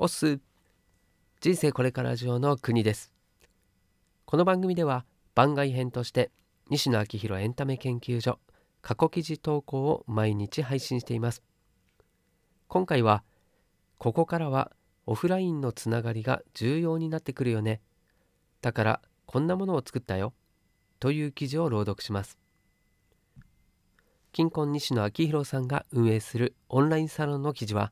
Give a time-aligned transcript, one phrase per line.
[0.00, 0.38] オス
[1.40, 3.12] 人生これから上の国です。
[4.26, 5.04] この番組では
[5.34, 6.30] 番外編として
[6.70, 8.38] 西野昭弘エンタメ研究所
[8.80, 11.42] 過去記事投稿を毎日配信しています。
[12.68, 13.24] 今回は
[13.98, 14.70] ここからは
[15.04, 17.80] オフラインのつながりが重要になってくるよね。
[18.62, 20.32] だからこんなものを作ったよ。
[21.00, 22.38] という記事を朗読します。
[24.30, 27.90] 金婚西野昭弘さんが運営するオンラインサロンの記事は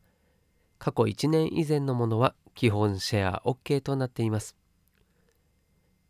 [0.78, 4.56] 過去1年以前のものは基本シェア OK となっています。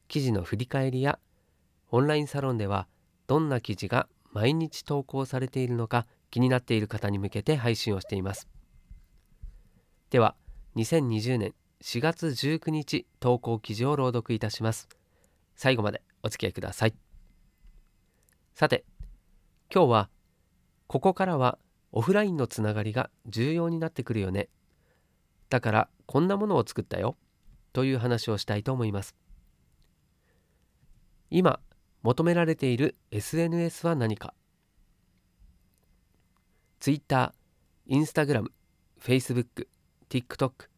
[0.09, 1.19] 記事の振り返りや
[1.91, 2.87] オンラインサロンでは
[3.27, 8.49] どんな記事が毎日投稿されているのか気になっている方に向けて配信をしています。
[10.11, 10.37] では
[10.77, 14.89] 2020年4月19日投稿記事を朗読いたします。
[15.55, 16.95] 最後までお付き合いください。
[18.55, 18.85] さて
[19.73, 20.11] 今日は
[20.87, 21.59] ここからは
[21.93, 24.49] オフラインのつながりが重要になってくるよね
[25.49, 27.17] だからこんなものを作ったよ。
[27.73, 29.15] という話をしたいと思います。
[31.31, 31.61] 今
[32.03, 34.33] 求められている SNS は何か
[36.81, 37.35] ？Twitter、
[37.89, 38.47] Instagram、
[39.01, 39.69] Facebook、
[40.09, 40.69] TikTok、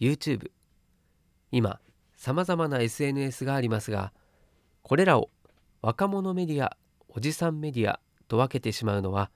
[0.00, 0.50] YouTube
[1.52, 1.78] 今
[2.16, 4.12] さまざまな SNS がありますが
[4.82, 5.30] これらを
[5.80, 6.76] 若者メディア
[7.08, 9.30] おじさんメディアと分けてしまうのは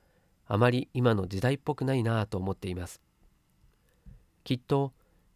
[0.47, 3.01] あまり今の時代っぽくないなぁと思っています。
[4.47, 4.93] きっと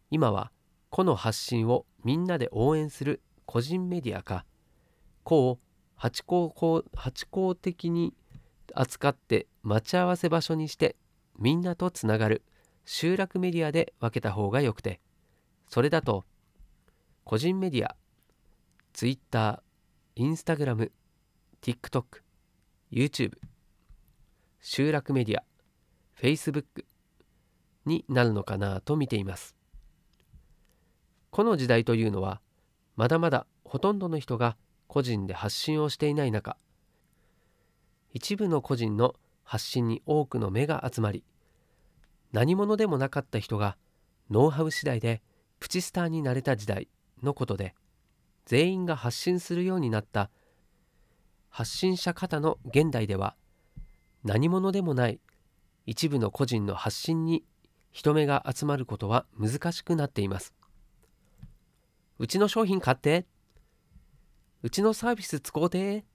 [0.09, 0.53] 今は
[0.89, 4.45] 個の発信をみんなで応援する個人メディアか
[5.23, 5.59] 個を
[5.97, 8.13] 八公八公的に
[8.73, 10.95] 扱って待ち合わせ場所にして
[11.37, 12.41] みんなとつながる
[12.85, 15.01] 集落メディアで分けた方がよくて
[15.67, 16.23] それだと
[17.25, 17.97] 個人メディア
[18.93, 19.61] Twitter、
[20.15, 20.89] Instagram、
[21.61, 22.21] TikTok、
[22.89, 23.33] YouTube
[24.61, 25.43] 集落メディア
[26.17, 26.85] Facebook
[27.85, 29.55] になるのかなと見ています。
[31.31, 32.41] この時代というのは
[32.97, 36.57] まだまだほとんどの人が個人で発信をしていない中
[38.13, 41.23] 一部の個人の発信に多くの目が集まり
[42.33, 43.77] 何者でもなかった人が
[44.29, 45.21] ノウハウ次第で
[45.59, 46.89] プチスターになれた時代
[47.23, 47.75] のことで
[48.45, 50.29] 全員が発信するようになった
[51.49, 53.35] 発信者方の現代では
[54.25, 55.21] 何者でもない
[55.85, 57.43] 一部の個人の発信に
[57.91, 60.53] 人目が集まることは難しくなっています。
[62.19, 63.25] うちの商品買って
[64.63, 66.05] うちのサービス使うて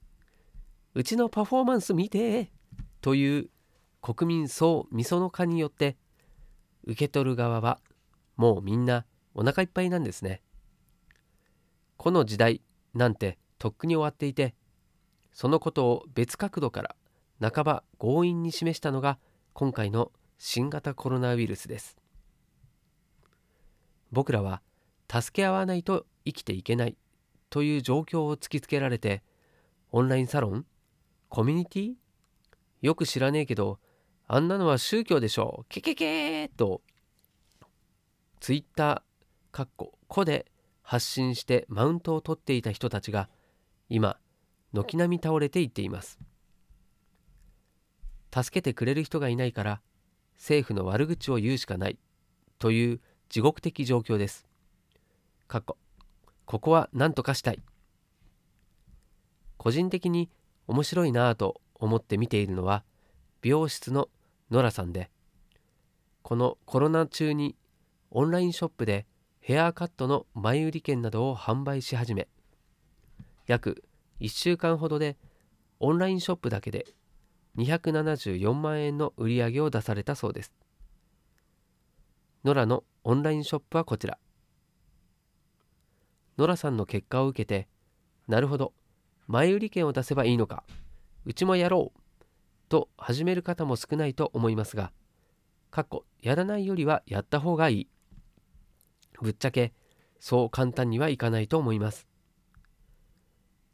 [0.93, 2.51] うちのパフォーマンス見て
[3.01, 3.49] という
[4.01, 5.97] 国民総みその化によって
[6.85, 7.79] 受け取る側は
[8.37, 9.05] もうみんな
[9.35, 10.41] お腹いっぱいなんですね。
[11.97, 12.61] この時代
[12.93, 14.55] なんてとっくに終わっていて
[15.33, 16.95] そのことを別角度から
[17.41, 19.19] 半ば強引に示したのが
[19.53, 21.97] 今回の新型コロナウイルスです。
[24.11, 24.61] 僕らは
[25.11, 26.97] 助け合わないと生きていけない
[27.49, 29.23] という状況を突きつけられて
[29.91, 30.65] オンラインサロン
[31.29, 31.93] コミュニティ
[32.81, 33.79] よく知らねえけど
[34.27, 36.81] あんなのは宗教でしょケケケーと
[38.39, 40.45] ツイッターかっこ個で
[40.81, 43.29] 発信してマウントを取っていた人たちが
[43.89, 44.17] 今
[44.73, 46.19] 軒並み倒れていっています。
[48.33, 49.81] 助けてくれる人がいないから
[50.37, 51.97] 政府の悪口を言うしかない
[52.59, 54.47] という地獄的状況です。
[55.47, 55.77] 過去
[56.45, 57.61] ここは何とかしたい。
[59.57, 60.29] 個人的に
[60.67, 62.83] 面白いなぁと思って見ているのは
[63.41, 64.09] 美容室の
[64.51, 65.09] ノラさんで
[66.21, 67.55] このコロナ中に
[68.11, 69.05] オンラインショップで
[69.39, 72.27] ヘアカットの前売り券などを販売し始め
[73.45, 73.83] 約
[74.19, 75.17] 1週間ほどで
[75.79, 76.85] オンラインショップだけで
[77.57, 80.53] 274万円の売り上げを出されたそうです。
[82.43, 84.17] ノラのオンラインショップはこちら。
[86.37, 87.67] ノラさんの結果を受けて、
[88.27, 88.73] なるほど、
[89.27, 90.63] 前売り券を出せばいいのか、
[91.25, 91.99] うちもやろう、
[92.69, 94.91] と始める方も少ないと思いますが、
[95.71, 97.87] かっこやらないよりはやった方がいい。
[99.19, 99.73] ぶっちゃけ、
[100.19, 102.07] そう簡単にはいかないと思います。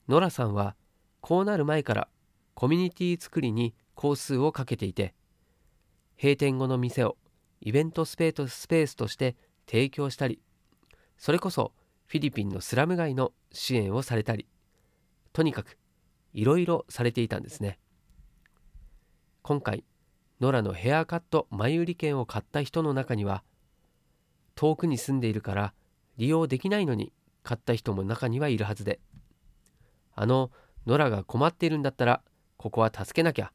[0.07, 0.75] ノラさんは、
[1.21, 2.07] こうなる前から
[2.53, 5.13] コミュニティ作りに工数をかけていて
[6.21, 7.17] 閉店後の店を
[7.61, 9.35] イベントスペースとして
[9.67, 10.39] 提供したり
[11.17, 11.71] それこそ
[12.07, 14.47] フィリピンのスラム街の支援をされたり
[15.31, 15.77] とにかく
[16.33, 17.79] いろいろされていたんですね。
[19.43, 19.83] 今回
[20.39, 23.43] ノラのヘアカット前売り券を買った人の中には
[24.55, 25.73] 遠くに住んでいるから
[26.17, 27.11] 利用できないのに
[27.43, 28.99] 買った人も中にはいるはずで
[30.15, 30.49] あの
[30.85, 32.21] ノラが困っているんだったら
[32.63, 33.51] ここは助けなきゃ。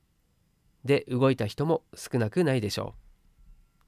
[0.85, 3.83] で動いた人も少なくないでしょう。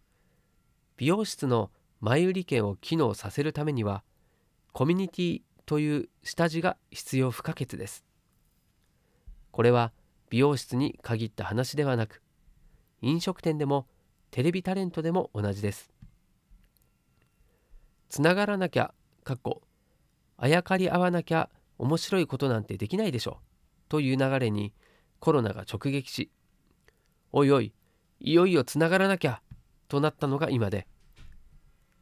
[0.97, 1.71] 美容室の
[2.01, 4.03] 前売り券を機能させるためには
[4.73, 8.03] コミュニティという下地が必要不可欠です。
[9.51, 9.93] これは
[10.31, 12.23] 美容室に限った話ではなく
[13.03, 13.87] 飲食店でも
[14.31, 15.91] テレビタレントでも同じです。
[18.09, 19.61] つながらなきゃかっこ
[20.39, 23.41] あやかり合わなきゃ面白いことなんてできないでしょ
[23.91, 24.73] という流れに
[25.21, 26.31] コロナが直撃し
[27.33, 27.73] おいおい
[28.21, 29.41] いよいよつながらなきゃ
[29.89, 30.87] となったのが今で。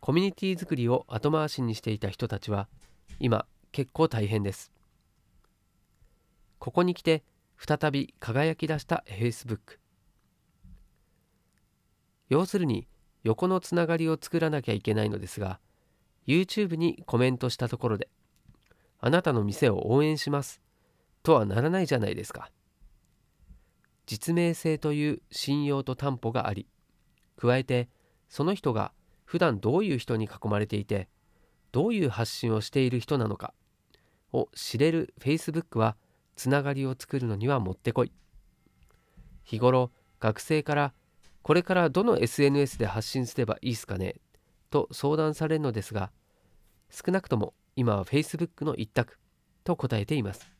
[0.01, 2.69] コミュニティ作りを後回しにしていた人たちは
[3.19, 4.73] 今結構大変です。
[6.59, 7.25] ここに来て
[7.59, 9.79] 再び輝き出した Facebook
[12.29, 12.87] 要するに
[13.25, 15.61] 横のつながりを作らなきゃいけないのですが
[16.27, 18.09] YouTube にコメントしたところで
[19.01, 20.61] あなたの店を応援します
[21.23, 22.51] とはならないじゃないですか。
[24.09, 26.67] 実名性という信用と担保があり
[27.37, 27.91] 加えて
[28.31, 28.93] その人が
[29.27, 31.09] 普段どういう人に囲まれていて
[31.73, 33.53] どういう発信をしている人なのか
[34.33, 35.95] を知れる Facebook は
[36.37, 38.13] つながりを作るのにはもってこい。
[39.45, 39.91] 日頃
[40.21, 40.95] 学生から
[41.43, 44.15] これからどの SNS で発信すればいいすかね
[44.71, 46.11] と相談されるのですが
[46.91, 49.19] 少なくとも今は Facebook の一択
[49.65, 50.51] と答えています。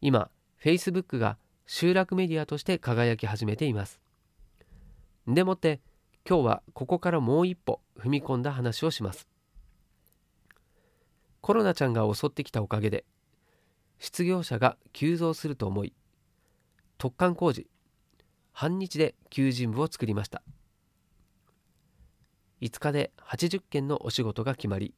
[0.00, 0.30] 今
[0.62, 3.98] Facebook が集落メディアとして輝き始めています。
[5.26, 5.80] でもって
[6.28, 9.26] 今日はここからもう一歩踏み込んだ話をします。
[11.40, 13.06] コロナちゃんが襲ってきたおかげで
[13.98, 15.94] 失業者が急増すると思い
[16.98, 17.66] 突貫工事
[18.52, 20.42] 半日で求人部を作りました。
[22.60, 24.92] 5日で80件のお仕事が決まり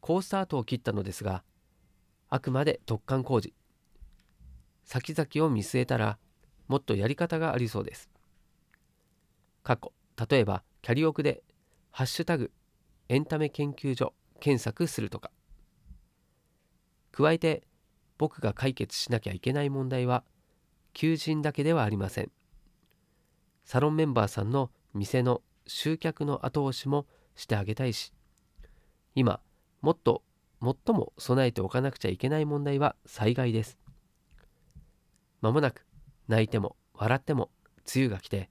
[0.00, 1.42] 好スタートを切ったのですが
[2.28, 3.54] あくまで突貫工事。
[4.84, 6.18] 先々を見据えたら
[6.68, 8.10] もっとやり方がありそうです。
[9.62, 9.92] 過去
[10.28, 11.42] 例えばキャリオクで
[11.90, 12.52] 「ハッシュタグ
[13.08, 15.30] エンタメ研究所」検索するとか。
[17.12, 17.62] 加えて
[18.18, 20.24] 僕が解決しなきゃいけない問題は
[20.92, 22.30] 求人だけではありません。
[23.64, 28.12] サロンメンバーさんの店の集客の後押しもしてあげたいし
[29.14, 29.40] 今
[29.80, 30.22] もっと
[30.60, 33.83] 最も備えておかなくちゃいけない問題は災害です。
[35.44, 35.84] まもなく
[36.26, 37.50] 泣いても笑っても
[37.94, 38.48] 梅雨が来て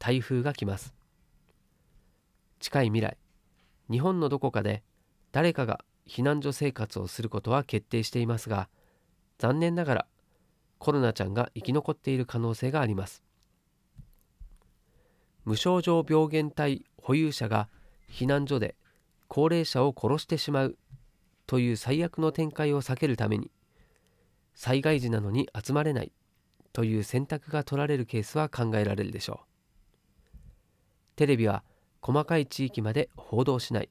[0.00, 0.92] 台風が来ます。
[2.58, 3.16] 近い未来
[3.88, 4.82] 日本のどこかで
[5.30, 8.68] 誰かが避難所生活をすることは決定していますが
[9.38, 10.06] 残念ながら
[10.80, 13.22] コロナちゃんが生き残っている可能性があります。
[15.44, 17.68] 無症状病原体保有者が
[18.10, 18.74] 避難所で
[19.28, 20.76] 高齢者を殺してしまう
[21.46, 23.52] という最悪の展開を避けるために
[24.56, 26.10] 災害時なのに集まれない
[26.72, 29.46] という選択が取られるケースは考えられるでしょう。
[31.16, 31.62] テレビは
[32.00, 33.90] 細かい地域まで報道しない。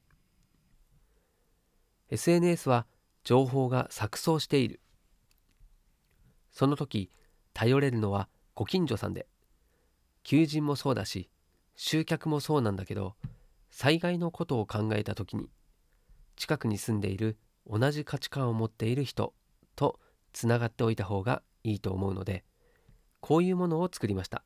[2.10, 2.86] SNS は
[3.24, 4.80] 情報が錯綜している。
[6.50, 7.10] その時
[7.54, 9.26] 頼れるのはご近所さんで。
[10.24, 11.28] 求人もそうだし
[11.74, 13.16] 集客もそうなんだけど
[13.70, 15.48] 災害のことを考えた時に
[16.36, 19.34] 近くに住んでいる同じ価値観を持っている人
[19.76, 19.98] と
[20.32, 22.44] つながっておいた方がいいと思うので
[23.22, 24.42] こういうものを作りました。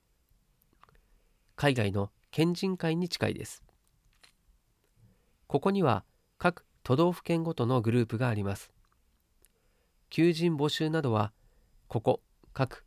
[1.57, 3.63] 海外の県人会に近いです。
[5.47, 6.05] ここには
[6.37, 8.71] 各都道府県ごとのグループがあります。
[10.11, 11.33] 求人募集などは
[11.89, 12.21] ここ
[12.53, 12.85] 各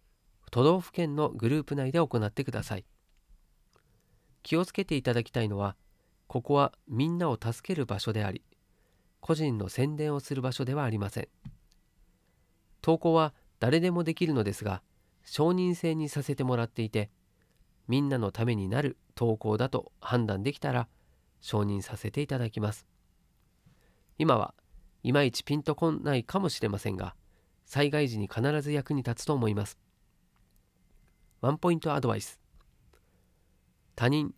[0.51, 2.85] 都道府県のグループ内で行ってください。
[4.43, 5.75] 気をつけていただきたいのは
[6.27, 8.43] ここはみんなを助ける場所であり
[9.21, 11.27] 個人の宣伝をする場所ではありません。
[12.83, 14.83] 投稿は誰でもできるのですが
[15.31, 17.11] 承認制にさせてもらっていて
[17.87, 20.87] みんなのためになる投稿だと判断できたら
[21.39, 22.87] 承認させていただきます。
[24.17, 24.55] 今は
[25.03, 27.13] いまいちピンとこないかもしれませんが
[27.65, 29.77] 災害時に必ず役に立つと思います。
[31.41, 32.39] ワンポイントアドバイス。
[33.95, 34.33] 他人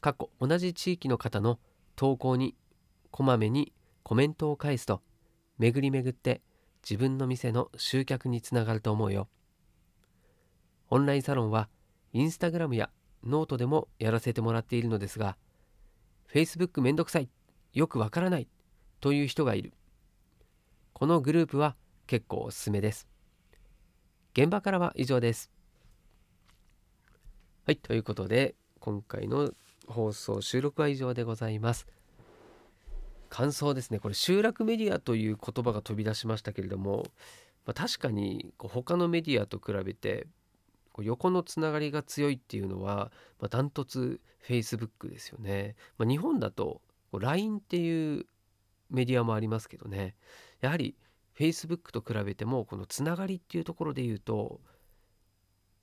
[0.00, 1.58] 過去同じ地域の方の
[1.96, 2.54] 投稿に
[3.10, 3.72] こまめに
[4.04, 5.02] コメントを返すと
[5.58, 6.40] 巡り巡って
[6.88, 9.28] 自分の店の集客につながると思うよ。
[10.90, 11.68] オンラインサロンは
[12.12, 12.90] インスタグラムや
[13.24, 15.36] ノートでもやらせてもらっているのですが
[16.32, 17.28] Facebook めんどくさい
[17.72, 18.48] よくわからない
[19.00, 19.72] という人がいる。
[20.92, 21.76] このグループは
[22.06, 23.06] 結構おすすめです。
[24.32, 25.50] 現場からは以上です。
[27.66, 29.52] はいということで今回の
[29.86, 31.86] 放送収録は以上でございます。
[33.28, 33.98] 感想ですね。
[33.98, 37.04] これ集落メディアという言葉が飛び出しましたけれども、
[37.66, 40.26] まあ、確かに他のメディアと比べて
[41.02, 43.10] 横のつながりが強いっていうのは、
[43.40, 45.76] まあ、ダントツ Facebook ですよね。
[45.98, 46.80] まあ、日本だと
[47.12, 48.26] LINE っていう
[48.90, 50.14] メディアもありますけどね。
[50.60, 50.96] やはり
[51.36, 54.60] Facebook と比べてもこのつながりっていうところで言うと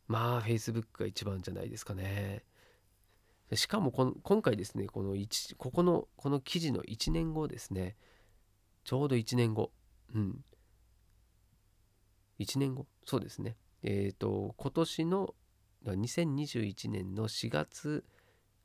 [0.07, 2.43] まあ Facebook が一番じゃないですかね。
[3.53, 7.95] しかもこの今回ですねこの1ここのこの記事の1年後ですね。
[8.83, 9.71] ちょうど1年後。
[10.13, 10.43] うん。
[12.39, 12.87] 1年後。
[13.05, 13.55] そうですね。
[13.83, 15.35] え、ー、と今年の
[15.85, 18.05] 2021年の4月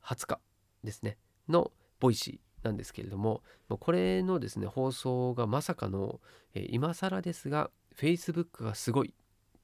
[0.03, 0.39] 20日
[0.83, 6.19] ですねの Voicy なんですけれどもこれのですね放送がまさかの、
[6.53, 9.13] えー、今更ですが Facebook がすごい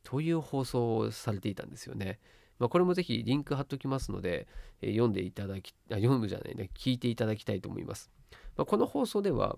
[0.03, 2.19] という放送をされていたんですよね。
[2.59, 4.47] まあ、これもぜひリンク貼っときますので、
[4.81, 8.11] えー、読んでいただきあ読むじゃないね聞いていただきたいと思います。
[8.55, 9.57] まあ、この放送では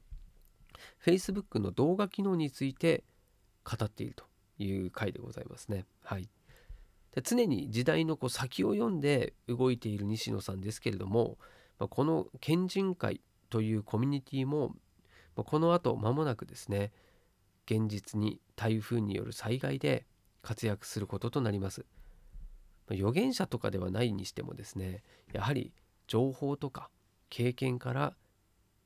[1.04, 3.04] Facebook の動画機能について
[3.64, 4.26] 語っていると
[4.60, 5.86] いう回でございますね。
[6.04, 6.30] はい、
[7.14, 11.38] で常に時代のこう先を読んで動いている西野さんですけれども、
[11.80, 14.70] まあ、この県人会というコミュニティも、
[15.36, 16.92] まあ、この後間もなくですね
[17.66, 20.06] 現実に台風による災害で
[20.42, 21.86] 活躍することとなります。
[22.88, 25.74] まあ、預言者とかではないにしてもですねやはり
[26.08, 26.90] 情報とか
[27.30, 28.16] 経験から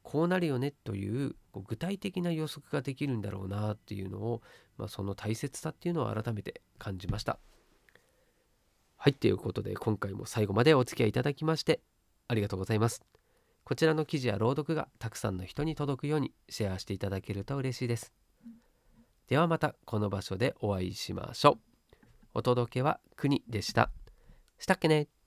[0.04, 4.42] こうなるよねというこう具体的な予測ができるんだろうなっていうのを、
[4.78, 7.40] まあ、その大切さっていうのを改めて感じました。
[8.98, 11.82] はいということで今回も最後までお付き合いいただきまして
[12.28, 13.04] ありがとうございます。
[13.64, 18.12] こちらの記事や朗読がたくさんの人に届くようにシェアしていただけると嬉しいです。
[19.28, 21.58] ではまたこの場所でお会いしましょう。
[22.34, 23.92] お届けは国でした。
[24.60, 25.21] したっけね